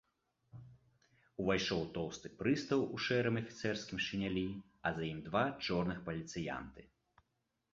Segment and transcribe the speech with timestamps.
[1.41, 4.47] Увайшоў тоўсты прыстаў у шэрым афіцэрскім шынялі,
[4.87, 6.81] а за ім два чорных паліцыянты.